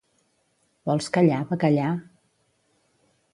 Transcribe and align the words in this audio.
Vols 0.91 1.09
callar, 1.17 1.41
bacallà? 1.51 1.91